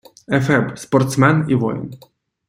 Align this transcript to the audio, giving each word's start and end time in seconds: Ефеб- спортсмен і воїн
Ефеб- 0.29 0.77
спортсмен 0.79 1.45
і 1.49 1.55
воїн 1.55 1.93